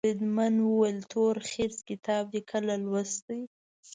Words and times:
بریدمن 0.05 0.53
وویل 0.67 0.99
تورخرس 1.13 1.77
کتاب 1.89 2.23
دي 2.33 2.41
کله 2.51 2.73
لوستی. 2.83 3.39